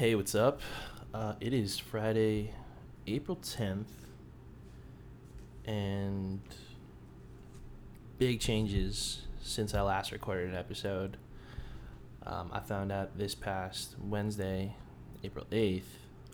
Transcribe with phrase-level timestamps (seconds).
[0.00, 0.62] Hey, what's up?
[1.12, 2.54] Uh, it is Friday,
[3.06, 3.84] April 10th,
[5.66, 6.40] and
[8.16, 11.18] big changes since I last recorded an episode.
[12.24, 14.74] Um, I found out this past Wednesday,
[15.22, 15.82] April 8th,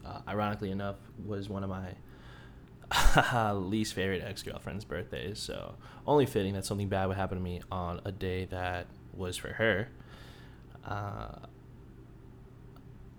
[0.05, 5.41] uh, ironically enough, was one of my least favorite ex girlfriend's birthdays.
[5.41, 5.75] So,
[6.07, 9.55] only fitting that something bad would happen to me on a day that was for
[9.55, 9.89] her.
[10.85, 11.47] Uh,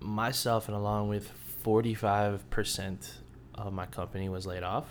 [0.00, 1.30] myself and along with
[1.64, 3.10] 45%
[3.54, 4.86] of my company was laid off.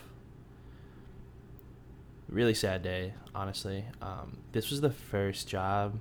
[2.29, 3.85] Really sad day, honestly.
[4.01, 5.99] Um, this was the first job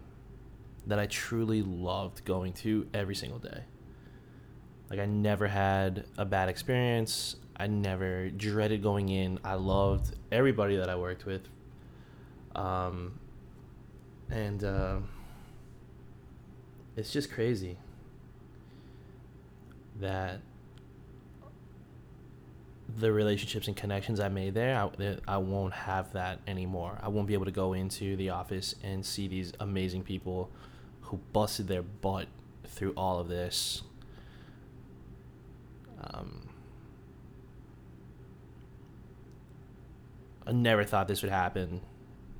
[0.86, 3.62] that I truly loved going to every single day.
[4.90, 7.36] Like, I never had a bad experience.
[7.56, 9.38] I never dreaded going in.
[9.44, 11.48] I loved everybody that I worked with.
[12.54, 13.18] Um,
[14.30, 14.98] and uh,
[16.96, 17.78] it's just crazy
[20.00, 20.40] that
[22.98, 26.98] the relationships and connections I made there, I, I won't have that anymore.
[27.02, 30.50] I won't be able to go into the office and see these amazing people
[31.02, 32.28] who busted their butt
[32.64, 33.82] through all of this.
[36.00, 36.48] Um,
[40.46, 41.80] I never thought this would happen.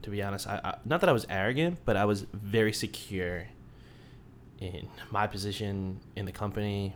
[0.03, 3.49] To be honest, I, I not that I was arrogant, but I was very secure
[4.61, 6.95] in my position in the company,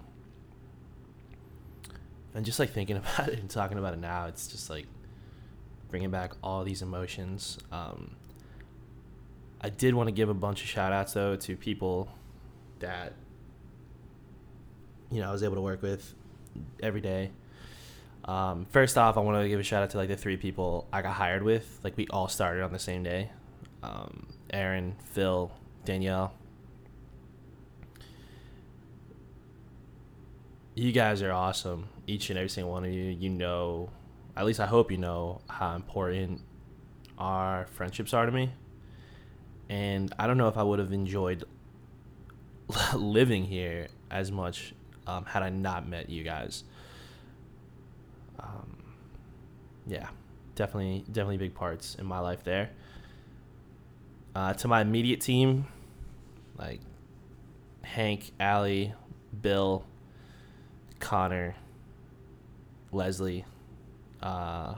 [2.35, 4.87] and just like thinking about it and talking about it now, it's just like
[5.89, 7.59] bringing back all these emotions.
[7.73, 8.13] Um,
[9.61, 12.09] I did want to give a bunch of shout outs though to people
[12.79, 13.13] that
[15.11, 16.15] you know I was able to work with
[16.83, 17.31] every day.
[18.25, 20.87] Um, first off, I want to give a shout out to like the three people
[20.93, 21.81] I got hired with.
[21.83, 23.31] Like we all started on the same day.
[23.83, 25.51] Um, Aaron, Phil,
[25.85, 26.33] Danielle.
[30.81, 33.91] You guys are awesome each and every single one of you, you know,
[34.35, 36.41] at least I hope you know how important
[37.19, 38.51] our friendships are to me.
[39.69, 41.45] And I don't know if I would have enjoyed
[42.95, 44.73] living here as much
[45.07, 46.65] um, had I not met you guys.
[48.39, 48.79] Um,
[49.87, 50.09] yeah,
[50.55, 52.71] definitely, definitely big parts in my life there.
[54.35, 55.67] Uh, to my immediate team,
[56.57, 56.81] like
[57.83, 58.95] Hank, Allie,
[59.43, 59.85] Bill,
[61.01, 61.57] Connor,
[62.93, 63.45] Leslie,
[64.23, 64.75] uh,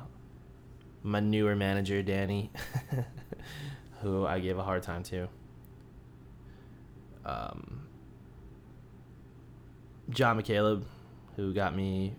[1.03, 2.50] my newer manager Danny,
[4.00, 5.28] who I gave a hard time to.
[7.25, 7.83] Um,
[10.10, 10.84] John McCaleb,
[11.37, 12.15] who got me,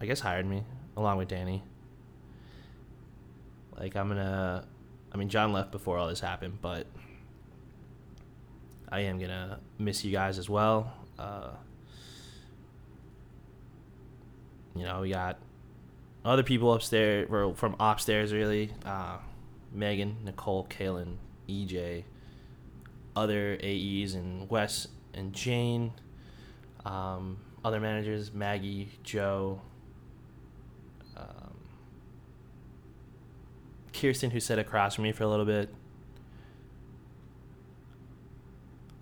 [0.00, 0.64] I guess hired me
[0.96, 1.62] along with Danny.
[3.78, 4.66] Like I'm gonna,
[5.12, 6.86] I mean John left before all this happened, but
[8.88, 10.92] I am gonna miss you guys as well.
[11.18, 11.50] Uh,
[14.78, 15.38] you know, we got
[16.24, 18.72] other people upstairs, or from upstairs, really.
[18.84, 19.18] Uh,
[19.72, 21.16] Megan, Nicole, Kaylin,
[21.48, 22.04] EJ,
[23.14, 25.92] other AEs, and Wes and Jane.
[26.84, 29.60] Um, other managers, Maggie, Joe,
[31.16, 31.56] um,
[33.92, 35.74] Kirsten, who sat across from me for a little bit.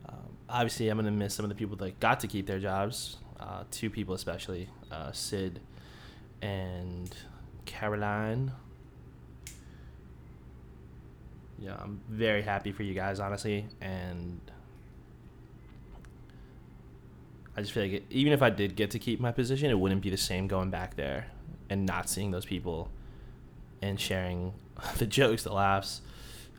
[0.08, 2.58] Um, obviously, I'm going to miss some of the people that got to keep their
[2.58, 5.60] jobs uh, two people especially, uh, Sid
[6.42, 7.14] and
[7.66, 8.52] Caroline.
[11.58, 14.40] Yeah, I'm very happy for you guys, honestly, and
[17.56, 19.78] I just feel like it, even if I did get to keep my position, it
[19.78, 21.26] wouldn't be the same going back there
[21.70, 22.90] and not seeing those people
[23.80, 24.52] and sharing
[24.98, 26.00] the jokes, the laughs,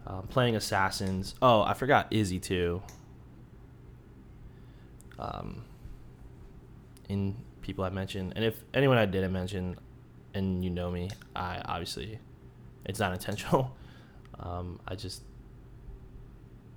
[0.08, 1.36] um, playing assassins.
[1.42, 2.82] Oh, I forgot Izzy too.
[5.20, 5.64] Um,
[7.10, 8.34] in people I mentioned.
[8.36, 9.78] And if anyone I didn't mention
[10.34, 12.20] and you know me, I obviously,
[12.86, 13.76] it's not intentional.
[14.38, 15.24] Um, I just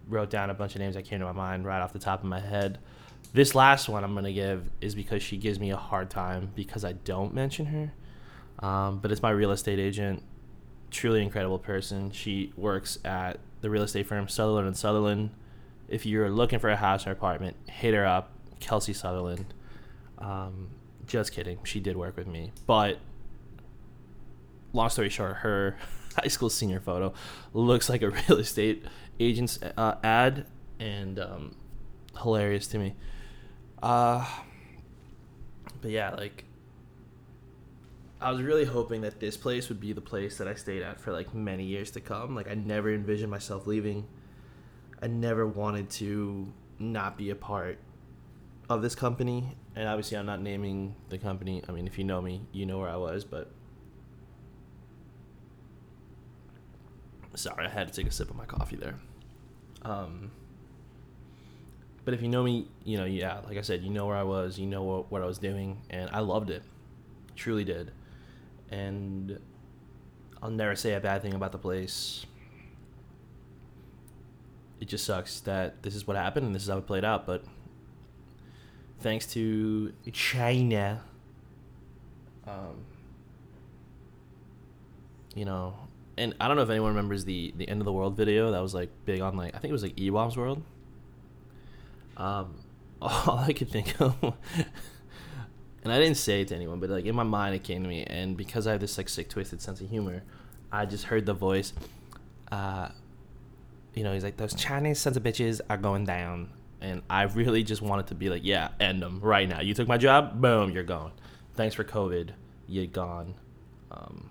[0.09, 2.21] wrote down a bunch of names that came to my mind right off the top
[2.21, 2.79] of my head.
[3.33, 6.85] This last one I'm to give is because she gives me a hard time because
[6.85, 7.93] I don't mention her.
[8.67, 10.23] Um, but it's my real estate agent.
[10.91, 12.11] Truly incredible person.
[12.11, 15.31] She works at the real estate firm Sutherland and Sutherland.
[15.89, 18.31] If you're looking for a house or apartment, hit her up,
[18.61, 19.53] Kelsey Sutherland.
[20.19, 20.69] Um,
[21.07, 21.59] just kidding.
[21.65, 22.53] She did work with me.
[22.67, 22.99] But
[24.73, 25.77] long story short, her
[26.17, 27.13] high school senior photo
[27.53, 28.85] looks like a real estate
[29.21, 30.47] agent's uh, ad
[30.79, 31.55] and um,
[32.23, 32.95] hilarious to me.
[33.83, 34.27] Uh,
[35.81, 36.45] but yeah, like
[38.21, 41.01] I was really hoping that this place would be the place that I stayed at
[41.01, 42.35] for like many years to come.
[42.35, 44.07] Like I never envisioned myself leaving.
[45.01, 47.79] I never wanted to not be a part
[48.69, 51.63] of this company, and obviously I'm not naming the company.
[51.69, 53.49] I mean, if you know me, you know where I was, but
[57.37, 58.97] sorry, I had to take a sip of my coffee there.
[59.83, 60.33] Um,
[62.05, 64.25] but if you know me, you know, yeah, like I said, you know where I
[64.25, 66.65] was, you know what, what I was doing, and I loved it,
[67.37, 67.93] truly did,
[68.73, 69.39] and
[70.43, 72.27] I'll never say a bad thing about the place.
[74.81, 77.27] It just sucks that this is what happened and this is how it played out,
[77.27, 77.45] but
[79.01, 81.03] thanks to China,
[82.47, 82.85] um,
[85.35, 85.75] you know,
[86.17, 88.61] and I don't know if anyone remembers the the end of the world video that
[88.61, 90.63] was like big on like I think it was like eBaum's World.
[92.17, 92.65] Um,
[93.03, 94.17] all I could think of,
[95.85, 97.89] and I didn't say it to anyone, but like in my mind it came to
[97.89, 100.23] me, and because I have this like sick twisted sense of humor,
[100.73, 101.73] I just heard the voice.
[102.51, 102.89] Uh,
[103.95, 107.63] you know, he's like those Chinese sons of bitches are going down, and I really
[107.63, 109.61] just wanted to be like, yeah, end them right now.
[109.61, 111.13] You took my job, boom, you're gone.
[111.55, 112.31] Thanks for COVID,
[112.67, 113.35] you're gone.
[113.91, 114.31] Um,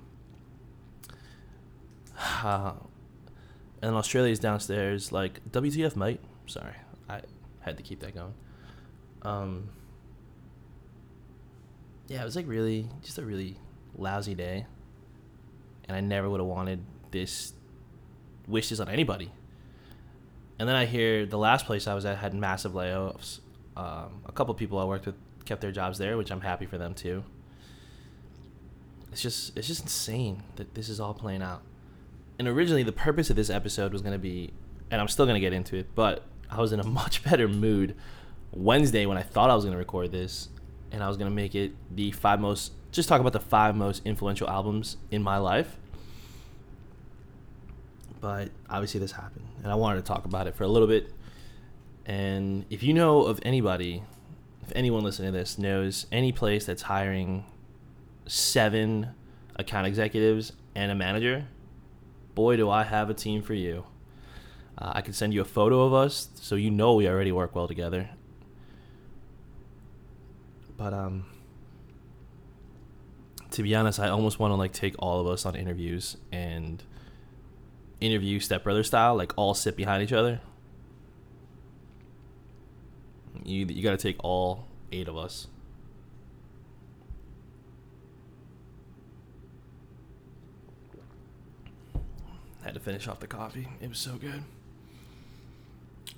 [2.20, 2.74] uh,
[3.82, 6.20] and Australia's downstairs, like WTF, mate.
[6.46, 6.74] Sorry,
[7.10, 7.22] I
[7.60, 8.34] had to keep that going.
[9.24, 9.70] Um,
[12.08, 13.58] yeah, it was like really just a really
[13.98, 14.66] lousy day,
[15.88, 17.54] and I never would have wanted this.
[18.48, 19.32] wishes on anybody.
[20.60, 23.40] And then I hear the last place I was at had massive layoffs.
[23.76, 25.16] Um, a couple people I worked with
[25.46, 27.24] kept their jobs there, which I'm happy for them too.
[29.12, 31.62] It's just it's just insane that this is all playing out
[32.40, 34.52] and originally the purpose of this episode was going to be,
[34.92, 37.48] and I'm still going to get into it, but I was in a much better
[37.48, 37.96] mood
[38.52, 40.50] Wednesday when I thought I was going to record this,
[40.92, 43.76] and I was going to make it the five most, just talk about the five
[43.76, 45.78] most influential albums in my life.
[48.20, 51.14] But obviously this happened, and I wanted to talk about it for a little bit.
[52.06, 54.04] And if you know of anybody,
[54.64, 57.46] if anyone listening to this knows any place that's hiring
[58.26, 59.10] seven
[59.56, 61.48] account executives and a manager,
[62.34, 63.86] boy, do I have a team for you.
[64.78, 67.56] Uh, I can send you a photo of us so you know we already work
[67.56, 68.10] well together.
[70.78, 71.26] But um
[73.52, 76.84] to be honest, I almost want to like take all of us on interviews and
[78.00, 80.42] interview stepbrother style, like all sit behind each other.
[83.44, 85.48] You you got to take all eight of us.
[92.64, 93.68] Had to finish off the coffee.
[93.80, 94.44] It was so good.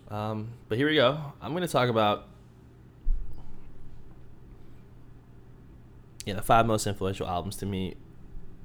[0.10, 1.20] Um, but here we go.
[1.42, 2.26] I'm going to talk about
[6.26, 7.96] yeah the five most influential albums to me.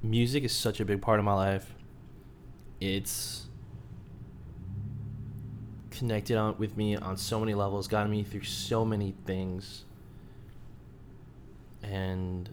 [0.03, 1.75] Music is such a big part of my life.
[2.85, 3.47] It's
[5.91, 9.85] connected on with me on so many levels, gotten me through so many things.
[11.83, 12.51] And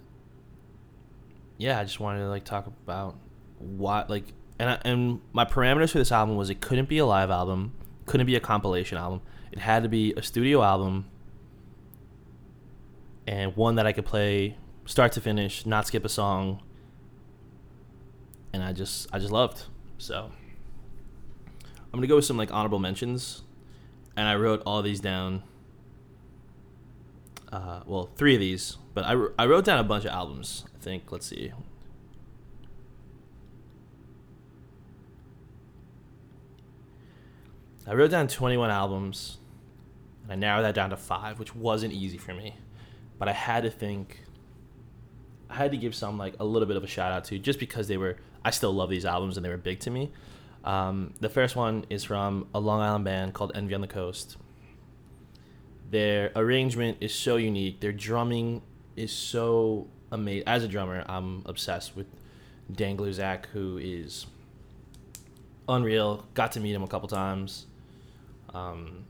[1.57, 3.17] yeah, I just wanted to like talk about
[3.57, 4.25] what like
[4.57, 7.73] and I, and my parameters for this album was it couldn't be a live album,
[8.05, 9.21] couldn't be a compilation album.
[9.51, 11.05] It had to be a studio album
[13.27, 16.61] and one that I could play start to finish, not skip a song.
[18.53, 19.65] And I just I just loved.
[20.01, 20.31] So
[21.67, 23.43] I'm gonna go with some like honorable mentions,
[24.17, 25.43] and I wrote all these down.
[27.51, 30.65] Uh, well, three of these, but I, I wrote down a bunch of albums.
[30.75, 31.11] I think.
[31.11, 31.53] Let's see.
[37.85, 39.37] I wrote down 21 albums,
[40.23, 42.55] and I narrowed that down to five, which wasn't easy for me.
[43.19, 44.23] But I had to think,
[45.47, 47.59] I had to give some like a little bit of a shout out to, just
[47.59, 48.17] because they were.
[48.43, 50.11] I still love these albums and they were big to me.
[50.63, 54.37] Um, the first one is from a Long Island band called Envy on the Coast.
[55.89, 57.79] Their arrangement is so unique.
[57.81, 58.61] Their drumming
[58.95, 60.47] is so amazing.
[60.47, 62.07] As a drummer, I'm obsessed with
[62.71, 64.25] Dan Gluszak, who is
[65.67, 66.25] unreal.
[66.33, 67.65] Got to meet him a couple times.
[68.53, 69.05] Um,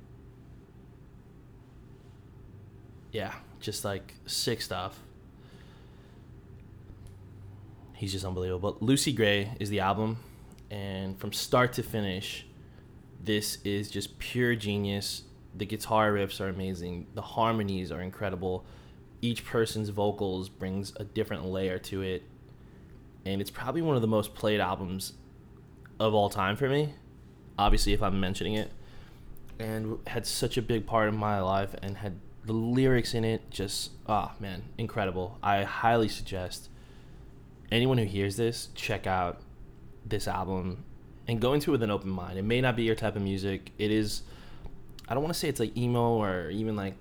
[3.12, 4.98] yeah, just like sick stuff.
[8.02, 8.72] He's just unbelievable.
[8.72, 10.18] But Lucy Gray is the album,
[10.72, 12.48] and from start to finish,
[13.24, 15.22] this is just pure genius.
[15.56, 17.06] The guitar riffs are amazing.
[17.14, 18.66] The harmonies are incredible.
[19.22, 22.24] Each person's vocals brings a different layer to it,
[23.24, 25.14] and it's probably one of the most played albums
[26.00, 26.96] of all time for me.
[27.60, 28.72] Obviously, if I'm mentioning it,
[29.60, 33.52] and had such a big part in my life and had the lyrics in it
[33.52, 36.71] just ah man incredible i highly suggest
[37.72, 39.42] anyone who hears this check out
[40.06, 40.84] this album
[41.28, 43.22] and go into it with an open mind it may not be your type of
[43.22, 44.24] music it is
[45.08, 46.96] i don't want to say it's like emo or even like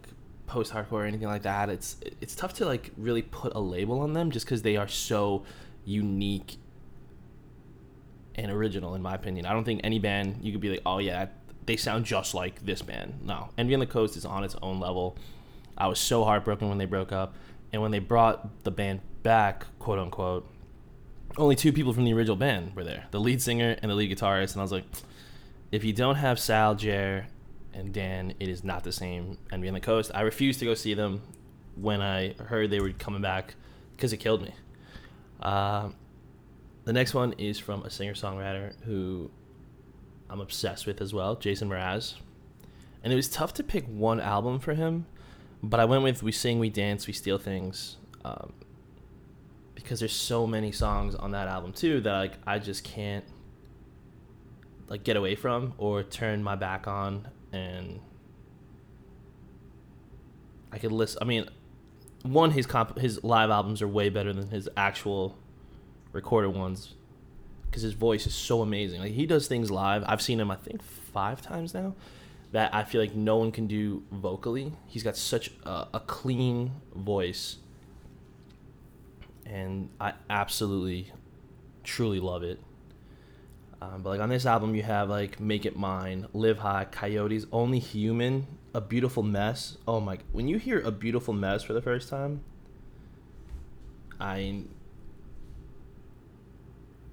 [0.51, 1.71] post hardcore or anything like that.
[1.71, 4.89] It's it's tough to like really put a label on them just because they are
[4.89, 5.45] so
[5.85, 6.57] unique
[8.35, 9.47] and original in my opinion.
[9.47, 11.29] I don't think any band you could be like, oh yeah,
[11.67, 13.21] they sound just like this band.
[13.23, 15.17] No, Envy on the Coast is on its own level.
[15.79, 17.35] I was so heartbroken when they broke up,
[17.73, 20.47] and when they brought the band back, quote unquote,
[21.37, 24.17] only two people from the original band were there: the lead singer and the lead
[24.17, 24.53] guitarist.
[24.53, 24.85] And I was like,
[25.73, 27.27] if you don't have Sal, Jer,
[27.73, 30.11] and Dan, it is not the same Envy on the Coast.
[30.15, 31.23] I refused to go see them
[31.77, 33.55] when I heard they were coming back
[33.97, 34.55] because it killed me.
[35.41, 35.91] Uh,
[36.85, 39.31] the next one is from a singer songwriter who
[40.29, 42.15] I'm obsessed with as well, Jason Mraz.
[43.03, 45.07] And it was tough to pick one album for him,
[45.63, 47.97] but I went with We Sing, We Dance, We Steal Things.
[48.25, 48.53] Um,
[49.75, 53.25] because there's so many songs on that album too that like I just can't
[54.89, 58.01] like get away from or turn my back on and
[60.73, 61.49] I could list I mean
[62.23, 65.39] one his comp his live albums are way better than his actual
[66.13, 66.95] recorded ones
[67.71, 69.01] because his voice is so amazing.
[69.01, 70.03] Like he does things live.
[70.07, 71.95] I've seen him I think five times now
[72.53, 74.73] that I feel like no one can do vocally.
[74.87, 77.57] He's got such a, a clean voice,
[79.51, 81.13] and I absolutely,
[81.83, 82.61] truly love it.
[83.83, 87.47] Um, but like on this album, you have like "Make It Mine," "Live High," "Coyotes,"
[87.51, 90.19] "Only Human," "A Beautiful Mess." Oh my!
[90.33, 92.43] When you hear "A Beautiful Mess" for the first time,
[94.21, 94.63] I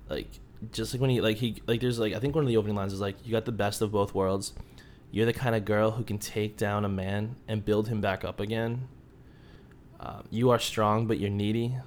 [0.09, 0.27] like
[0.71, 2.75] just like when he like he like there's like I think one of the opening
[2.75, 4.53] lines is like you got the best of both worlds.
[5.09, 8.25] You're the kind of girl who can take down a man and build him back
[8.25, 8.89] up again.
[9.99, 11.77] Uh, you are strong but you're needy,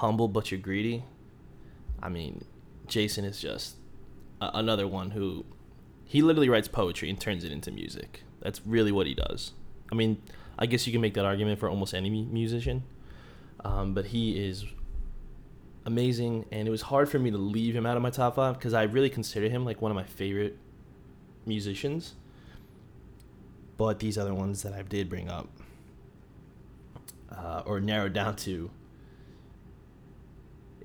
[0.00, 1.04] humble but you're greedy.
[2.02, 2.44] I mean,
[2.86, 3.76] Jason is just
[4.40, 5.44] a- another one who
[6.04, 8.24] he literally writes poetry and turns it into music.
[8.40, 9.52] That's really what he does.
[9.92, 10.22] I mean,
[10.58, 12.82] I guess you can make that argument for almost any musician,
[13.64, 14.64] um, but he is
[15.84, 18.58] amazing, and it was hard for me to leave him out of my top five
[18.58, 20.56] because I really consider him like one of my favorite
[21.46, 22.14] musicians.
[23.76, 25.48] But these other ones that I did bring up,
[27.30, 28.70] uh, or narrowed down to,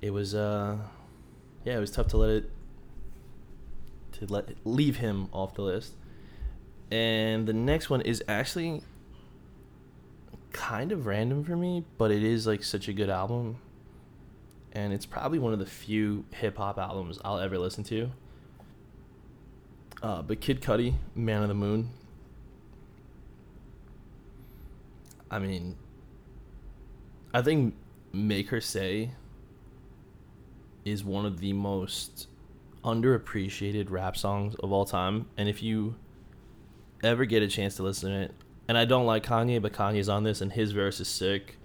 [0.02, 0.78] it was uh,
[1.64, 2.50] yeah, it was tough to let it
[4.12, 5.94] to let leave him off the list.
[6.90, 8.82] And the next one is actually
[10.52, 13.58] kind of random for me, but it is like such a good album
[14.76, 18.10] and it's probably one of the few hip hop albums I'll ever listen to.
[20.02, 21.88] Uh, but Kid Cudi, Man of the Moon.
[25.30, 25.76] I mean,
[27.32, 27.74] I think
[28.12, 29.12] Make Her Say
[30.86, 32.28] is one of the most
[32.84, 35.26] underappreciated rap songs of all time.
[35.36, 35.96] And if you
[37.02, 38.34] ever get a chance to listen to it,
[38.68, 41.58] and I don't like Kanye, but Kanye's on this, and his verse is sick.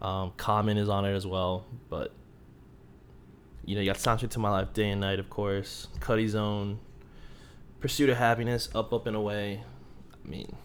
[0.00, 2.12] Um, Common is on it as well, but
[3.64, 6.78] you know, you got Soundtrack to My Life, Day and Night, of course, Cudi Zone,
[7.80, 9.62] Pursuit of Happiness, Up, Up and Away.
[10.12, 10.56] I mean,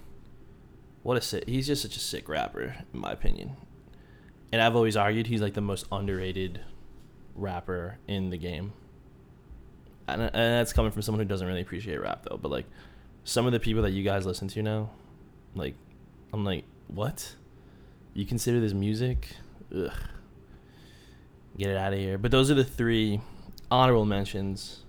[1.04, 1.48] what a sick.
[1.48, 3.58] He's just such a sick rapper, in my opinion.
[4.52, 6.62] And I've always argued he's like the most underrated
[7.38, 8.74] rapper in the game.
[10.08, 12.38] And, and that's coming from someone who doesn't really appreciate rap, though.
[12.38, 12.66] But like,
[13.24, 14.90] some of the people that you guys listen to now,
[15.56, 15.76] like,
[16.34, 17.36] I'm like, what?
[18.14, 19.30] You consider this music?
[19.76, 19.92] Ugh
[21.58, 22.18] get it out of here.
[22.18, 23.20] But those are the three
[23.70, 24.84] honorable mentions.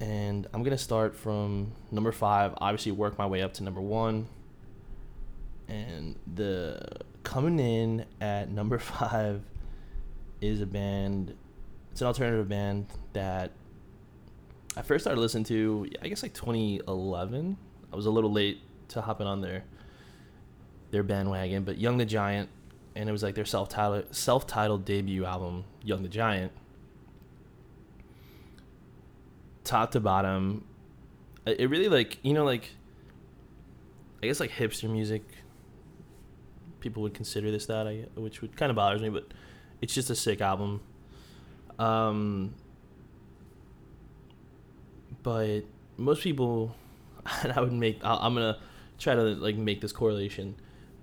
[0.00, 3.80] And I'm going to start from number five, obviously, work my way up to number
[3.80, 4.28] one.
[5.66, 6.80] And the
[7.24, 9.42] coming in at number five
[10.40, 11.34] is a band,
[11.90, 13.52] it's an alternative band that
[14.76, 17.56] I first started listening to, I guess, like 2011.
[17.92, 19.64] I was a little late to hopping on their
[20.90, 22.48] their bandwagon, but Young the Giant
[22.98, 26.52] and it was like their self-titled self-titled debut album, Young the Giant.
[29.62, 30.64] Top to bottom,
[31.46, 32.70] it really like you know like.
[34.20, 35.22] I guess like hipster music.
[36.80, 39.32] People would consider this that, I, which would kind of bothers me, but
[39.80, 40.80] it's just a sick album.
[41.78, 42.54] Um,
[45.22, 45.62] but
[45.96, 46.74] most people,
[47.42, 48.04] and I would make.
[48.04, 48.58] i I'm gonna
[48.98, 50.56] try to like make this correlation,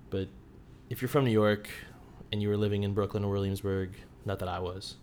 [0.10, 0.28] but
[0.90, 1.70] if you're from New York
[2.32, 3.92] and you were living in Brooklyn or Williamsburg,
[4.26, 4.96] not that I was,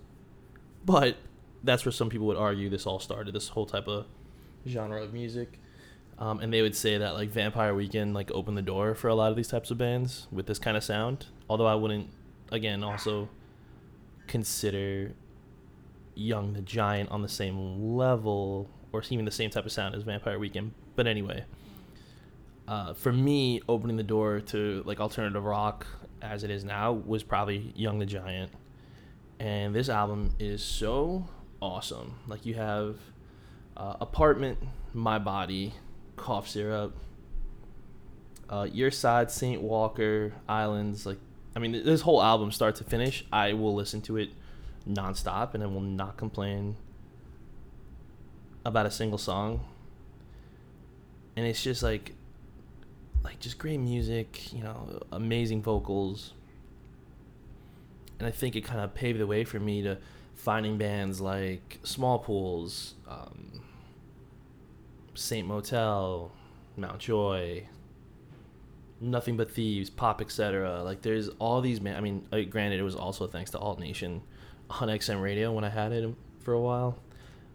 [0.85, 1.17] but
[1.64, 3.35] that's where some people would argue this all started.
[3.35, 4.07] This whole type of
[4.67, 5.59] genre of music.
[6.19, 9.14] Um, and they would say that like Vampire Weekend like opened the door for a
[9.14, 11.26] lot of these types of bands with this kind of sound.
[11.49, 12.11] Although I wouldn't,
[12.50, 13.29] again, also
[14.26, 15.12] consider
[16.14, 20.02] Young the Giant on the same level or even the same type of sound as
[20.02, 20.73] Vampire Weekend.
[20.97, 21.45] But anyway,
[22.69, 25.87] uh, for me, opening the door to like alternative rock
[26.21, 28.52] as it is now was probably Young the Giant,
[29.41, 31.26] and this album is so
[31.61, 32.14] awesome.
[32.29, 32.99] Like you have
[33.76, 34.59] uh, Apartment,
[34.93, 35.75] My Body,
[36.17, 36.97] Cough Syrup,
[38.50, 41.07] uh, Your Side, Saint Walker, Islands.
[41.07, 41.19] Like,
[41.54, 44.30] I mean, this whole album, start to finish, I will listen to it
[44.88, 46.76] nonstop, and I will not complain
[48.64, 49.64] about a single song.
[51.37, 52.12] And it's just like
[53.25, 56.32] like just great music, you know, amazing vocals.
[58.18, 59.99] And I think it kind of paved the way for me to
[60.35, 63.62] finding bands like Smallpools, um,
[65.14, 66.32] Saint Motel,
[66.76, 66.99] Mt.
[66.99, 67.68] Joy,
[69.02, 70.82] Nothing But Thieves, Pop, etc.
[70.82, 71.97] Like there's all these man.
[71.97, 74.23] I mean, uh, granted, it was also thanks to Alt Nation
[74.71, 76.99] on XM Radio when I had it for a while.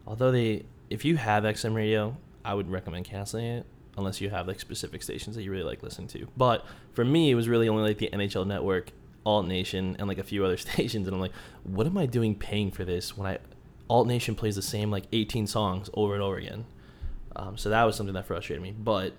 [0.05, 3.65] Although they, if you have XM Radio, I would recommend canceling it
[3.97, 6.27] unless you have like specific stations that you really like listening to.
[6.37, 8.91] But for me, it was really only like the NHL Network,
[9.25, 11.07] Alt Nation, and like a few other stations.
[11.07, 13.39] And I'm like, what am I doing paying for this when I
[13.89, 16.65] Alt Nation plays the same like 18 songs over and over again?
[17.35, 18.71] Um, so that was something that frustrated me.
[18.71, 19.13] But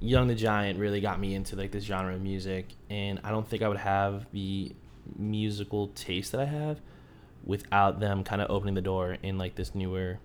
[0.00, 3.46] Young the Giant really got me into like this genre of music, and I don't
[3.46, 4.72] think I would have the
[5.16, 6.80] musical taste that I have
[7.44, 10.18] without them kind of opening the door in like this newer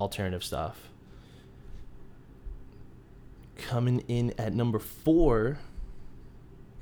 [0.00, 0.88] alternative stuff.
[3.56, 5.58] Coming in at number four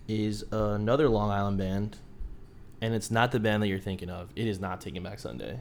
[0.06, 1.98] is another Long Island band,
[2.80, 4.30] and it's not the band that you're thinking of.
[4.34, 5.60] It is not Taking Back Sunday.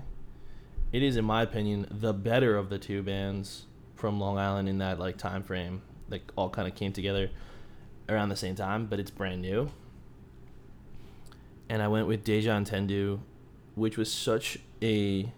[0.93, 4.77] It is, in my opinion, the better of the two bands from Long Island in
[4.77, 5.81] that like time frame.
[6.09, 7.29] Like all kind of came together
[8.09, 9.69] around the same time, but it's brand new.
[11.69, 13.19] And I went with Deja Entendu,
[13.75, 15.31] which was such a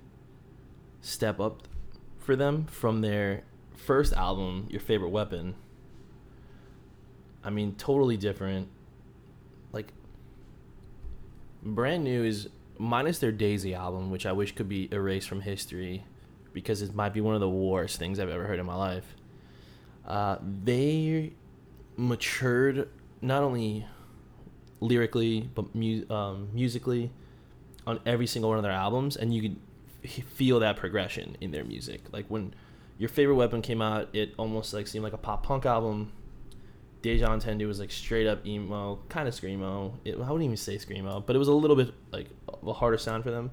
[1.02, 1.68] step up
[2.18, 3.44] for them from their
[3.76, 5.56] first album, Your Favorite Weapon
[7.44, 8.68] I mean, totally different.
[9.72, 9.94] Like,
[11.64, 16.06] brand new is minus their Daisy album, which I wish could be erased from history
[16.54, 19.16] because it might be one of the worst things I've ever heard in my life.
[20.10, 21.34] Uh, they
[21.96, 22.90] matured
[23.22, 23.86] not only
[24.80, 27.12] lyrically but mu- um, musically
[27.86, 29.58] on every single one of their albums, and you could
[30.26, 32.02] feel that progression in their music.
[32.12, 32.54] Like when
[32.98, 36.12] your favorite weapon came out, it almost like seemed like a pop punk album
[37.02, 39.94] Deja Entendu was like straight up emo, kind of screamo.
[40.04, 42.28] It, I wouldn't even say screamo, but it was a little bit like
[42.66, 43.52] a harder sound for them.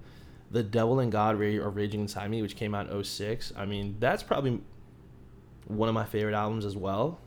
[0.50, 3.52] The Devil and God are Raging Inside Me, which came out in 06.
[3.56, 4.60] I mean, that's probably
[5.66, 7.20] one of my favorite albums as well.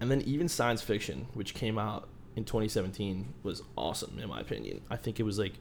[0.00, 4.82] And then even Science Fiction, which came out in 2017, was awesome in my opinion.
[4.90, 5.54] I think it was like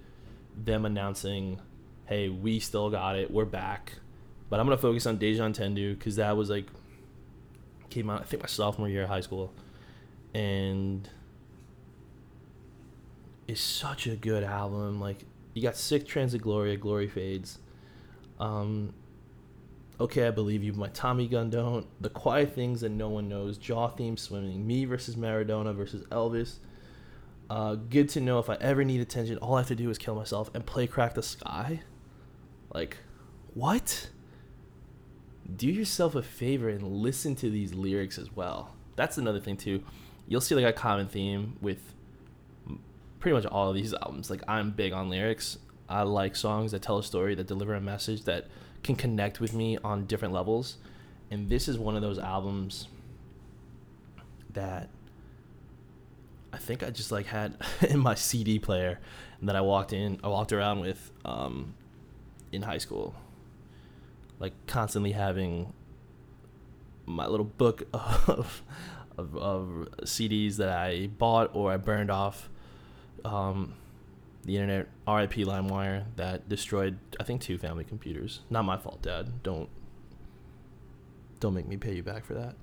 [0.55, 1.59] them announcing,
[2.05, 3.31] "Hey, we still got it.
[3.31, 3.99] We're back."
[4.49, 6.67] But I'm gonna focus on Deja Entendu because that was like
[7.89, 9.53] came out I think my sophomore year of high school
[10.33, 11.07] and
[13.47, 14.99] it's such a good album.
[14.99, 17.59] Like you got Sic Transit Gloria, Glory Fades.
[18.39, 18.93] Um,
[19.99, 20.73] okay, I believe you.
[20.73, 21.87] My Tommy gun don't.
[22.01, 23.57] The quiet things that no one knows.
[23.57, 24.65] Jaw theme swimming.
[24.65, 26.57] Me versus Maradona versus Elvis.
[27.49, 29.97] Uh, good to know if I ever need attention, all I have to do is
[29.97, 31.81] kill myself and play Crack the Sky.
[32.73, 32.97] Like,
[33.53, 34.09] what?
[35.55, 38.75] Do yourself a favor and listen to these lyrics as well.
[38.95, 39.83] That's another thing too
[40.27, 41.93] you'll see like a common theme with
[43.19, 44.29] pretty much all of these albums.
[44.29, 45.57] Like I'm big on lyrics.
[45.87, 48.47] I like songs that tell a story, that deliver a message, that
[48.83, 50.77] can connect with me on different levels.
[51.31, 52.87] And this is one of those albums
[54.51, 54.89] that
[56.51, 57.57] I think I just like had
[57.89, 58.99] in my CD player
[59.41, 61.73] that I walked in, I walked around with um,
[62.51, 63.15] in high school,
[64.39, 65.73] like constantly having
[67.05, 68.61] my little book of
[69.17, 72.49] of, of CDs that I bought or I burned off
[73.23, 73.73] um,
[74.45, 74.87] the internet.
[75.07, 78.41] RIP LimeWire that destroyed I think two family computers.
[78.49, 79.43] Not my fault, Dad.
[79.43, 79.69] Don't
[81.39, 82.55] don't make me pay you back for that.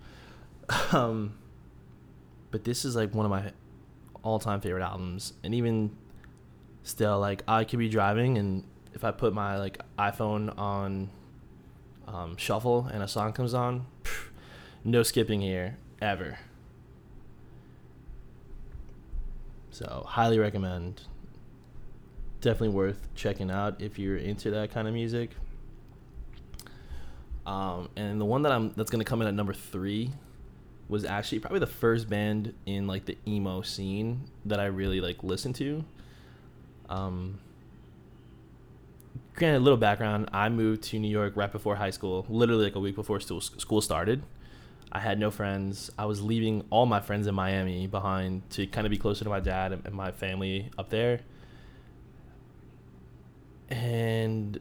[0.94, 1.34] um,
[2.50, 3.52] but this is like one of my
[4.22, 5.96] all-time favorite albums, and even
[6.82, 8.64] still, like I could be driving, and
[8.94, 11.10] if I put my like iPhone on
[12.08, 14.30] um, shuffle and a song comes on, phew,
[14.84, 16.38] no skipping here ever.
[19.70, 21.02] So, highly recommend.
[22.40, 25.30] Definitely worth checking out if you're into that kind of music.
[27.46, 30.10] Um, and the one that I'm that's gonna come in at number three
[30.88, 35.22] was actually probably the first band in like the emo scene that I really like
[35.22, 35.84] listened to.
[36.88, 37.38] Um,
[39.34, 42.74] granted, a little background: I moved to New York right before high school, literally like
[42.74, 44.22] a week before school school started.
[44.92, 45.90] I had no friends.
[45.96, 49.30] I was leaving all my friends in Miami behind to kind of be closer to
[49.30, 51.20] my dad and, and my family up there.
[53.70, 54.58] And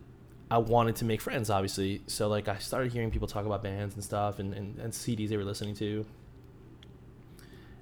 [0.51, 2.01] I wanted to make friends, obviously.
[2.07, 5.29] So like I started hearing people talk about bands and stuff and, and, and CDs
[5.29, 6.05] they were listening to.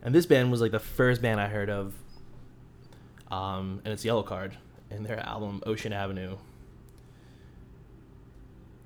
[0.01, 1.93] And this band was like the first band I heard of.
[3.29, 4.53] Um, and it's Yellowcard
[4.89, 6.37] and their album Ocean Avenue.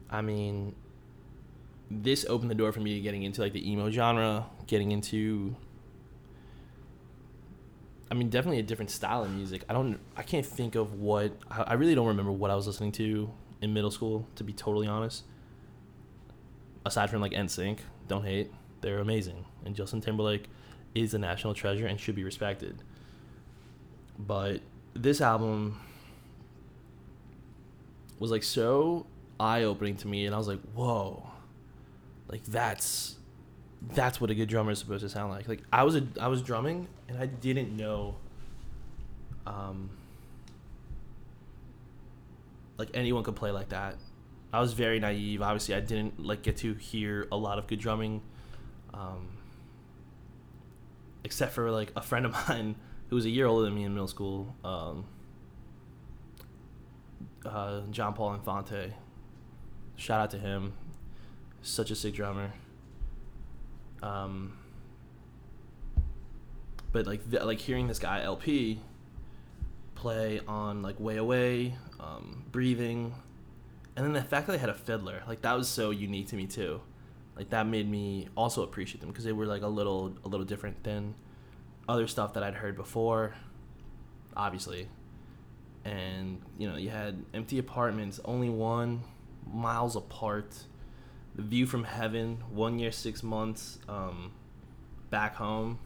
[0.09, 0.75] I mean,
[1.89, 5.55] this opened the door for me to getting into like the emo genre, getting into
[8.11, 9.63] I mean, definitely a different style of music.
[9.69, 12.91] I don't, I can't think of what, I really don't remember what I was listening
[12.93, 15.23] to in middle school, to be totally honest.
[16.85, 19.45] Aside from like NSYNC, don't hate, they're amazing.
[19.63, 20.49] And Justin Timberlake
[20.93, 22.83] is a national treasure and should be respected.
[24.19, 24.59] But
[24.93, 25.79] this album
[28.19, 29.07] was like so
[29.39, 31.31] eye opening to me, and I was like, whoa,
[32.27, 33.15] like that's
[33.81, 35.47] that's what a good drummer is supposed to sound like.
[35.47, 38.15] Like I was a I was drumming and I didn't know
[39.47, 39.89] um
[42.77, 43.95] like anyone could play like that.
[44.53, 45.41] I was very naive.
[45.41, 48.21] Obviously, I didn't like get to hear a lot of good drumming
[48.93, 49.27] um
[51.23, 52.75] except for like a friend of mine
[53.09, 54.55] who was a year older than me in middle school.
[54.63, 55.05] Um
[57.43, 58.93] uh, John Paul Infante.
[59.95, 60.73] Shout out to him.
[61.63, 62.53] Such a sick drummer.
[64.03, 64.57] Um,
[66.91, 68.79] but like like hearing this guy LP
[69.95, 73.13] play on like Way Away, um, Breathing,
[73.95, 76.35] and then the fact that they had a fiddler, like that was so unique to
[76.35, 76.81] me too.
[77.35, 80.45] Like that made me also appreciate them because they were like a little a little
[80.45, 81.15] different than
[81.87, 83.35] other stuff that I'd heard before.
[84.35, 84.87] Obviously,
[85.85, 89.01] and you know you had empty apartments, only one,
[89.51, 90.55] miles apart
[91.35, 94.31] the View from Heaven, One Year, Six Months, um,
[95.09, 95.79] Back Home.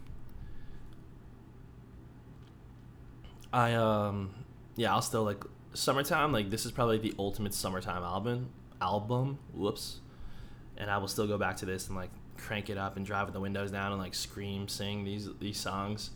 [3.52, 4.34] I um
[4.76, 6.32] yeah, I'll still like summertime.
[6.32, 8.50] Like this is probably the ultimate summertime album.
[8.80, 10.00] Album, whoops.
[10.76, 13.26] And I will still go back to this and like crank it up and drive
[13.26, 16.10] with the windows down and like scream, sing these these songs.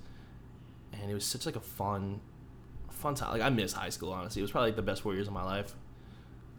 [0.93, 2.21] And it was such like a fun,
[2.91, 3.33] fun time.
[3.33, 4.13] Like I miss high school.
[4.13, 5.75] Honestly, it was probably like the best four years of my life.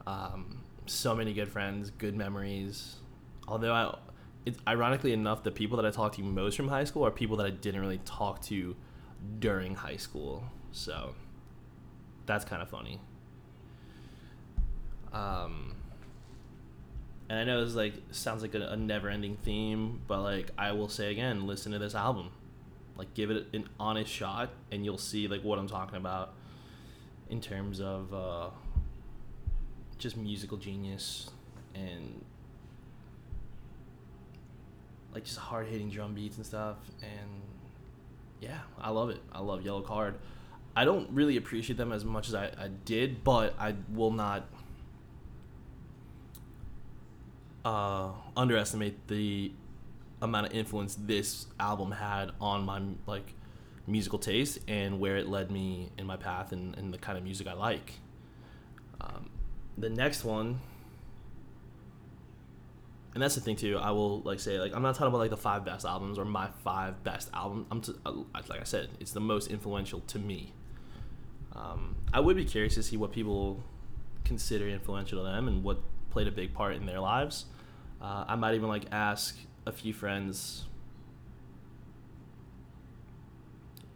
[0.07, 2.95] Um, so many good friends, good memories.
[3.47, 3.97] Although I,
[4.45, 7.37] it's ironically enough, the people that I talked to most from high school are people
[7.37, 8.75] that I didn't really talk to
[9.39, 10.43] during high school.
[10.71, 11.15] So
[12.25, 12.99] that's kind of funny.
[15.13, 15.75] Um,
[17.29, 20.89] and I know this like sounds like a, a never-ending theme, but like I will
[20.89, 22.31] say again, listen to this album,
[22.97, 26.33] like give it an honest shot, and you'll see like what I'm talking about
[27.29, 28.49] in terms of uh,
[30.01, 31.29] just musical genius
[31.75, 32.25] and
[35.13, 37.29] like just hard hitting drum beats and stuff and
[38.39, 39.21] yeah i love it.
[39.31, 40.15] I love Yellowcard
[40.75, 44.47] i don't really appreciate them as much as i, I did but i will not
[47.63, 49.51] uh, underestimate the
[50.21, 53.33] amount of influence this album had on my like
[53.87, 57.23] musical taste and where it led me in my path and, and the kind of
[57.23, 57.93] music i like.
[58.99, 59.30] Um,
[59.81, 60.59] the next one
[63.13, 63.77] and that's the thing too.
[63.77, 66.25] I will like say like I'm not talking about like the five best albums or
[66.25, 67.67] my five best albums.
[67.69, 70.53] I'm t- uh, like I said, it's the most influential to me.
[71.53, 73.63] Um, I would be curious to see what people
[74.23, 77.45] consider influential to them and what played a big part in their lives.
[78.01, 80.65] Uh, I might even like ask a few friends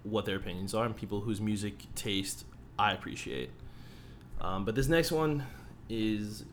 [0.03, 2.43] what their opinions are and people whose music taste
[2.77, 3.49] I appreciate.
[4.41, 5.45] Um, but this next one
[5.89, 6.45] is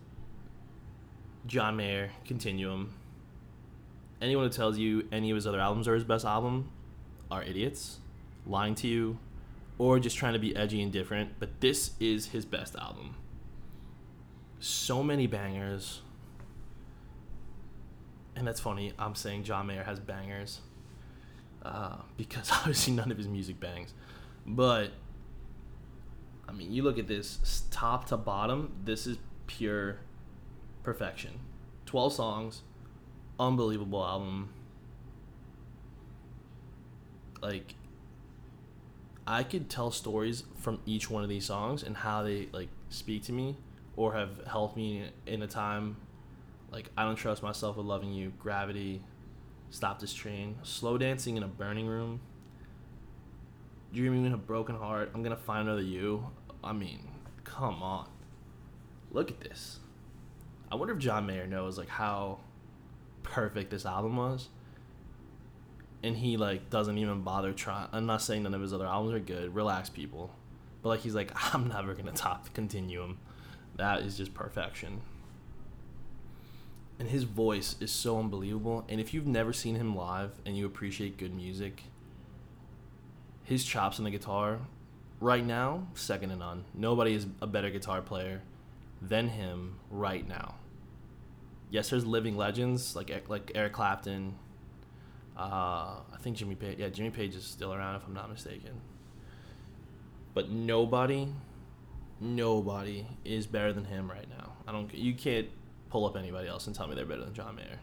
[1.47, 2.95] John Mayer, Continuum.
[4.21, 6.71] Anyone who tells you any of his other albums are his best album
[7.31, 7.99] are idiots,
[8.47, 9.19] lying to you,
[9.79, 11.39] or just trying to be edgy and different.
[11.39, 13.17] But this is his best album.
[14.61, 16.03] So many bangers.
[18.37, 20.61] And that's funny, I'm saying John Mayer has bangers.
[21.63, 23.95] Uh, because obviously none of his music bangs.
[24.47, 24.93] But
[26.49, 29.99] I mean, you look at this top to bottom, this is pure
[30.83, 31.41] perfection.
[31.87, 32.63] 12 songs,
[33.39, 34.51] unbelievable album.
[37.41, 37.75] Like
[39.27, 43.25] I could tell stories from each one of these songs and how they like speak
[43.25, 43.57] to me
[43.97, 45.97] or have helped me in a time
[46.73, 49.03] like I don't trust myself with loving you, gravity,
[49.71, 52.21] stop this train, slow dancing in a burning room,
[53.93, 56.27] dreaming in a broken heart, I'm gonna find another you.
[56.65, 57.09] I mean,
[57.45, 58.09] come on.
[59.11, 59.79] Look at this.
[60.71, 62.39] I wonder if John Mayer knows like how
[63.23, 64.49] perfect this album was.
[66.03, 67.89] And he like doesn't even bother trying.
[67.93, 69.55] I'm not saying none of his other albums are good.
[69.55, 70.35] Relax, people.
[70.81, 73.19] But like he's like, I'm never gonna top the Continuum.
[73.77, 75.03] That is just perfection.
[76.99, 78.85] And his voice is so unbelievable.
[78.89, 81.85] And if you've never seen him live and you appreciate good music,
[83.45, 84.59] his chops on the guitar,
[85.21, 86.65] right now, second to none.
[86.75, 88.43] Nobody is a better guitar player
[89.01, 90.57] than him right now.
[91.71, 94.35] Yes, there's living legends like like Eric Clapton.
[95.37, 95.41] Uh,
[96.13, 96.79] I think Jimmy Page.
[96.79, 98.81] Yeah, Jimmy Page is still around if I'm not mistaken.
[100.35, 101.29] But nobody,
[102.21, 104.53] nobody is better than him right now.
[104.67, 104.93] I don't.
[104.95, 105.49] You can't
[105.89, 107.79] pull up anybody else and tell me they're better than John Mayer.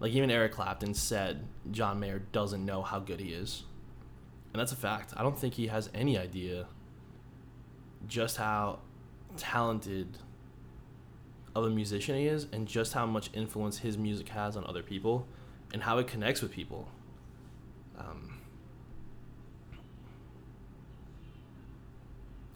[0.00, 3.62] Like even Eric Clapton said, John Mayer doesn't know how good he is,
[4.52, 5.12] and that's a fact.
[5.16, 6.66] I don't think he has any idea
[8.06, 8.80] just how
[9.36, 10.18] talented
[11.54, 14.82] of a musician he is and just how much influence his music has on other
[14.82, 15.26] people
[15.72, 16.88] and how it connects with people.
[17.98, 18.40] Um,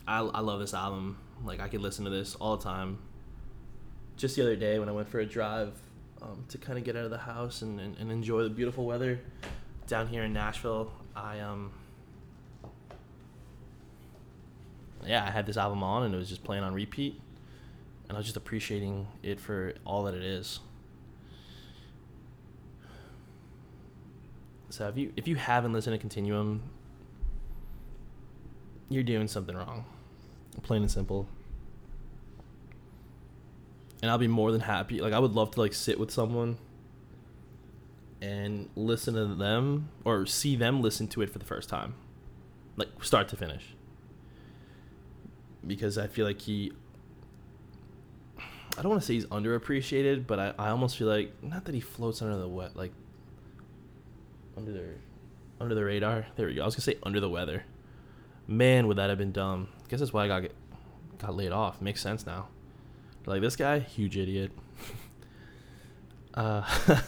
[0.07, 1.19] I, I love this album.
[1.45, 2.99] Like, I could listen to this all the time.
[4.17, 5.75] Just the other day when I went for a drive
[6.23, 8.87] um, to kind of get out of the house and, and, and enjoy the beautiful
[8.87, 9.21] weather
[9.87, 11.71] down here in Nashville, I, um,
[15.07, 17.21] yeah, I had this album on and it was just playing on repeat
[18.09, 20.61] and I was just appreciating it for all that it is.
[24.71, 26.63] So if you if you haven't listened to Continuum,
[28.89, 29.85] you're doing something wrong.
[30.63, 31.27] Plain and simple.
[34.03, 35.01] And I'll be more than happy.
[35.01, 36.59] Like I would love to like sit with someone
[38.21, 41.95] and listen to them or see them listen to it for the first time.
[42.77, 43.76] Like start to finish.
[45.65, 46.73] Because I feel like he
[48.79, 51.75] I don't want to say he's underappreciated, but I, I almost feel like not that
[51.75, 52.93] he floats under the wet like
[54.57, 54.85] under the
[55.61, 56.27] under the radar.
[56.37, 56.63] There we go.
[56.63, 57.65] I was gonna say under the weather.
[58.47, 59.69] Man, would that have been dumb?
[59.85, 60.51] I guess that's why I got
[61.19, 61.81] got laid off.
[61.81, 62.49] Makes sense now.
[63.25, 64.53] Like this guy, huge idiot.
[66.35, 66.63] uh,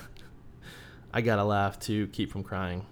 [1.12, 2.86] I gotta laugh to keep from crying.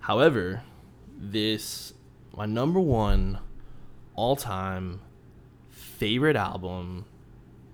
[0.00, 0.62] However,
[1.16, 1.94] this
[2.36, 3.38] my number one
[4.14, 5.00] all time
[5.68, 7.04] favorite album,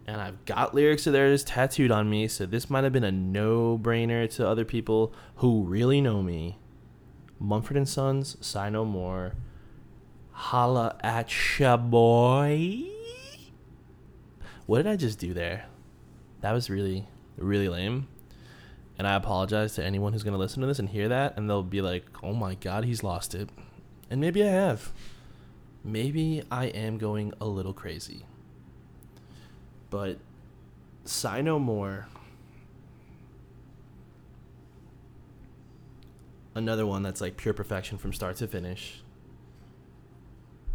[0.07, 3.12] and I've got lyrics of theirs tattooed on me, so this might have been a
[3.12, 6.59] no brainer to other people who really know me.
[7.38, 9.35] Mumford and Sons, Sigh No More,
[10.33, 12.85] Holla at ya boy.
[14.66, 15.66] What did I just do there?
[16.40, 18.09] That was really, really lame.
[18.99, 21.49] And I apologize to anyone who's going to listen to this and hear that, and
[21.49, 23.51] they'll be like, oh my god, he's lost it.
[24.11, 24.92] And maybe I have
[25.87, 28.27] maybe I am going a little crazy.
[29.88, 30.19] But
[31.05, 32.09] Sigh No More.
[36.55, 39.03] Another one that's like pure perfection from start to finish.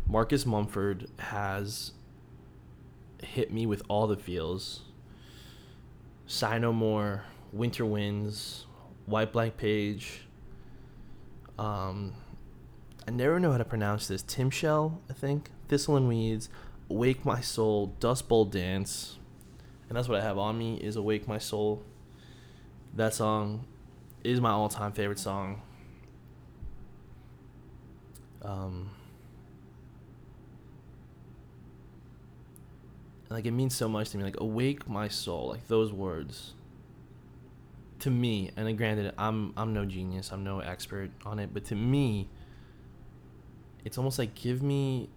[0.07, 1.91] Marcus Mumford has
[3.23, 4.81] hit me with all the feels.
[6.27, 8.65] Sigh No More, Winter Winds,
[9.05, 10.21] White Blank Page,
[11.57, 12.13] um,
[13.07, 14.23] I never know how to pronounce this.
[14.23, 15.49] Timshel, I think.
[15.67, 16.49] Thistle and Weeds,
[16.87, 19.17] Wake My Soul, Dust Bowl Dance.
[19.89, 21.83] And that's what I have on me is Awake My Soul.
[22.93, 23.65] That song
[24.23, 25.61] is my all time favorite song.
[28.41, 28.89] Um,
[33.29, 34.23] like it means so much to me.
[34.23, 36.53] Like awake my soul, like those words.
[37.99, 41.75] To me, and granted, I'm I'm no genius, I'm no expert on it, but to
[41.75, 42.29] me,
[43.83, 45.09] it's almost like give me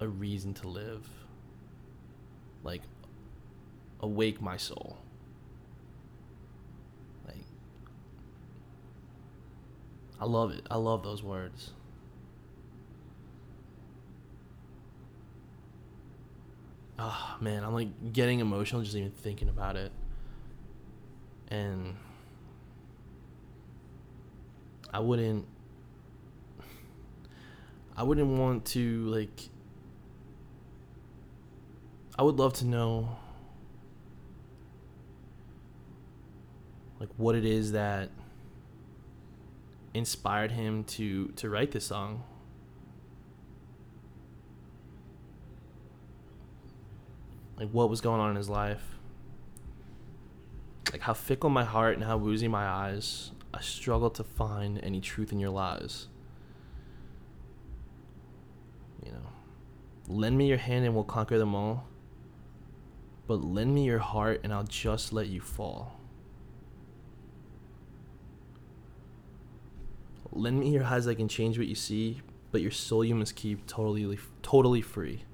[0.00, 1.08] a reason to live.
[2.64, 2.82] Like
[4.00, 4.98] awake my soul.
[7.26, 7.44] Like
[10.20, 10.66] I love it.
[10.70, 11.72] I love those words.
[16.98, 19.90] Oh man, I'm like getting emotional just even thinking about it.
[21.48, 21.96] And
[24.92, 25.46] I wouldn't
[27.96, 29.48] I wouldn't want to like
[32.18, 33.16] I would love to know
[37.00, 38.10] like what it is that
[39.94, 42.22] inspired him to to write this song.
[47.58, 48.98] Like what was going on in his life.
[50.90, 53.32] Like how fickle my heart and how woozy my eyes.
[53.54, 56.08] I struggle to find any truth in your lies.
[59.04, 59.26] You know,
[60.08, 61.86] lend me your hand and we'll conquer them all.
[63.26, 65.98] but lend me your heart and I'll just let you fall.
[70.32, 73.36] Lend me your eyes, I can change what you see, but your soul you must
[73.36, 75.24] keep totally, totally free.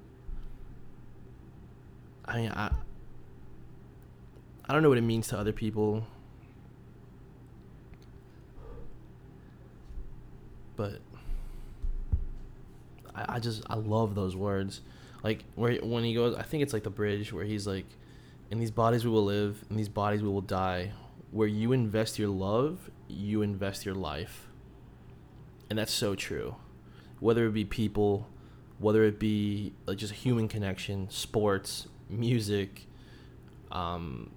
[2.24, 2.72] I mean, I,
[4.68, 6.06] I don't know what it means to other people,
[10.76, 11.00] but
[13.18, 14.80] I, I just I love those words,
[15.22, 17.86] like where when he goes, I think it's like the bridge where he's like,
[18.50, 20.92] "In these bodies we will live, in these bodies we will die."
[21.30, 24.48] Where you invest your love, you invest your life
[25.70, 26.56] and that's so true.
[27.20, 28.28] Whether it be people,
[28.78, 32.86] whether it be like just human connection, sports, music,
[33.70, 34.30] um,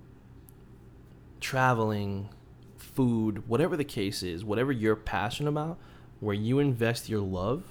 [1.40, 2.30] traveling,
[2.78, 5.78] food, whatever the case is, whatever you're passionate about,
[6.20, 7.64] where you invest your love,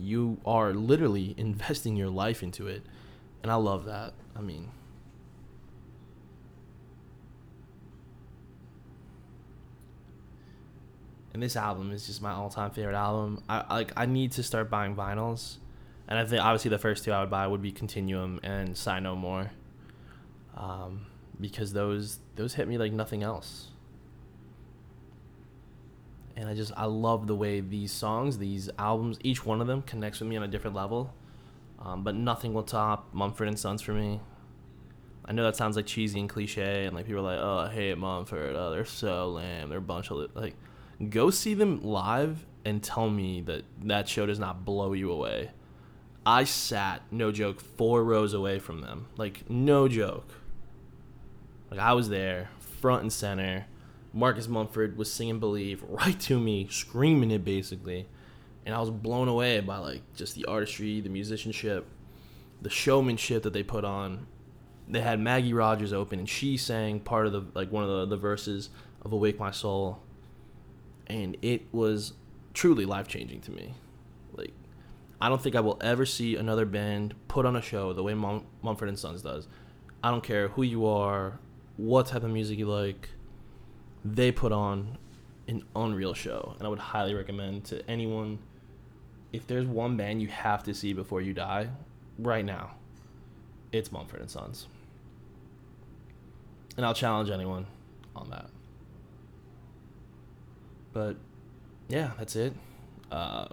[0.00, 2.82] you are literally investing your life into it.
[3.42, 4.12] And I love that.
[4.36, 4.68] I mean,
[11.32, 13.42] and this album is just my all-time favorite album.
[13.48, 15.56] I like I need to start buying vinyls,
[16.08, 19.00] and I think obviously the first two I would buy would be Continuum and Sigh
[19.00, 19.50] No More,
[20.56, 21.06] um,
[21.40, 23.68] because those those hit me like nothing else.
[26.36, 29.82] And I just I love the way these songs, these albums, each one of them
[29.82, 31.12] connects with me on a different level.
[31.78, 34.20] Um, but nothing will top Mumford and Sons for me.
[35.24, 37.72] I know that sounds like cheesy and cliche, and like people are like, "Oh, I
[37.72, 38.54] hate Mumford.
[38.56, 39.68] Oh, they're so lame.
[39.68, 40.54] They're a bunch of like."
[41.08, 45.50] go see them live and tell me that that show does not blow you away.
[46.26, 49.06] I sat, no joke, four rows away from them.
[49.16, 50.28] Like, no joke.
[51.70, 53.66] Like, I was there, front and center.
[54.12, 58.08] Marcus Mumford was singing Believe right to me, screaming it basically.
[58.66, 61.86] And I was blown away by, like, just the artistry, the musicianship,
[62.60, 64.26] the showmanship that they put on.
[64.86, 68.06] They had Maggie Rogers open, and she sang part of the, like, one of the,
[68.06, 68.68] the verses
[69.02, 70.02] of Awake My Soul
[71.10, 72.12] and it was
[72.54, 73.74] truly life changing to me.
[74.32, 74.52] Like,
[75.20, 78.14] I don't think I will ever see another band put on a show the way
[78.14, 79.48] Mum- Mumford and Sons does.
[80.02, 81.40] I don't care who you are,
[81.76, 83.10] what type of music you like.
[84.04, 84.98] They put on
[85.48, 88.38] an unreal show, and I would highly recommend to anyone.
[89.32, 91.68] If there's one band you have to see before you die,
[92.18, 92.72] right now,
[93.72, 94.66] it's Mumford and Sons.
[96.76, 97.66] And I'll challenge anyone
[98.16, 98.46] on that.
[100.92, 101.16] But
[101.88, 102.54] yeah, that's it.
[103.10, 103.46] Uh,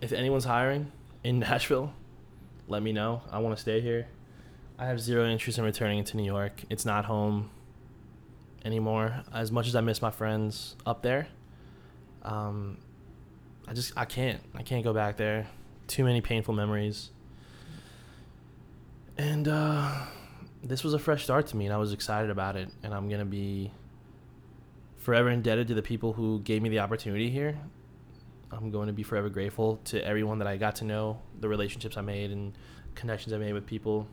[0.00, 0.92] if anyone's hiring
[1.24, 1.92] in Nashville,
[2.68, 3.22] let me know.
[3.30, 4.06] I want to stay here.
[4.78, 6.62] I have zero interest in returning to New York.
[6.68, 7.50] It's not home
[8.66, 9.22] anymore.
[9.32, 11.28] As much as I miss my friends up there,
[12.22, 12.78] um,
[13.68, 14.40] I just I can't.
[14.54, 15.46] I can't go back there.
[15.86, 17.10] Too many painful memories.
[19.16, 19.90] And uh,
[20.62, 22.68] this was a fresh start to me, and I was excited about it.
[22.82, 23.70] And I'm gonna be
[24.98, 27.56] forever indebted to the people who gave me the opportunity here.
[28.50, 31.96] I'm going to be forever grateful to everyone that I got to know, the relationships
[31.96, 32.52] I made, and
[32.94, 34.06] connections I made with people.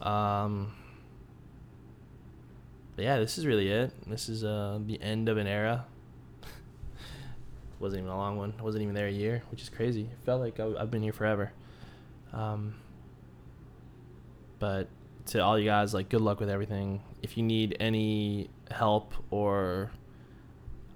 [0.00, 0.72] Um,
[3.04, 3.92] yeah, this is really it.
[4.08, 5.84] This is uh, the end of an era.
[7.78, 8.54] wasn't even a long one.
[8.58, 10.02] I wasn't even there a year, which is crazy.
[10.02, 11.52] It felt like I, have been here forever.
[12.32, 12.74] Um,
[14.58, 14.88] but
[15.26, 17.02] to all you guys, like, good luck with everything.
[17.22, 19.90] If you need any help or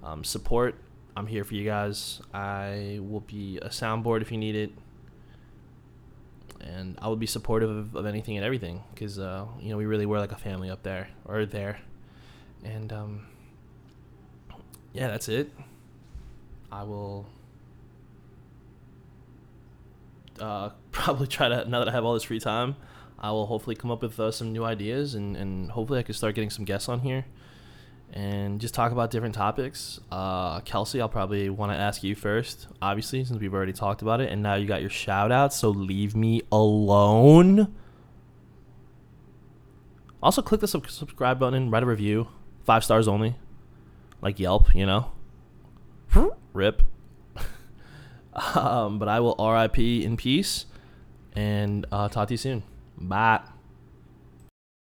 [0.02, 0.76] um, support,
[1.16, 2.22] I'm here for you guys.
[2.32, 4.72] I will be a soundboard if you need it.
[6.60, 9.86] And I will be supportive of, of anything and everything because, uh, you know, we
[9.86, 11.78] really were like a family up there or there.
[12.64, 13.26] And, um,
[14.92, 15.50] yeah, that's it.
[16.70, 17.26] I will
[20.38, 22.76] uh, probably try to, now that I have all this free time,
[23.18, 26.14] I will hopefully come up with uh, some new ideas and, and hopefully I can
[26.14, 27.26] start getting some guests on here
[28.12, 30.00] and just talk about different topics.
[30.10, 34.20] Uh, Kelsey, I'll probably want to ask you first, obviously, since we've already talked about
[34.20, 34.32] it.
[34.32, 37.74] And now you got your shout out, so leave me alone.
[40.22, 42.28] Also, click the sub- subscribe button, write a review,
[42.64, 43.36] five stars only,
[44.20, 45.12] like Yelp, you know.
[46.52, 46.82] Rip.
[48.54, 50.66] um, but I will RIP in peace
[51.34, 52.62] and uh, talk to you soon.
[52.98, 53.40] Bye.